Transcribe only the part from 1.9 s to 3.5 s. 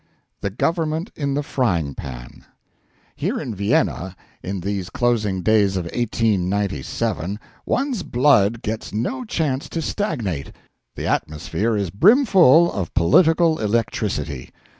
PAN. Here